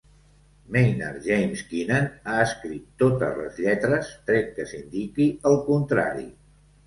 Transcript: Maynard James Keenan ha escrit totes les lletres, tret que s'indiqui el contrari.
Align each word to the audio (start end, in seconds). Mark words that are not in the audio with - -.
Maynard 0.75 1.19
James 1.25 1.59
Keenan 1.73 2.07
ha 2.31 2.37
escrit 2.45 2.87
totes 3.03 3.37
les 3.41 3.61
lletres, 3.65 4.09
tret 4.31 4.49
que 4.55 4.67
s'indiqui 4.71 5.31
el 5.51 5.61
contrari. 5.69 6.27